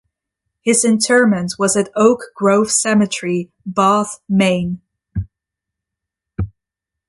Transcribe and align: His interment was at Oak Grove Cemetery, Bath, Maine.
His 0.63 0.83
interment 0.83 1.53
was 1.59 1.77
at 1.77 1.91
Oak 1.95 2.31
Grove 2.33 2.71
Cemetery, 2.71 3.51
Bath, 3.67 4.19
Maine. 4.27 4.81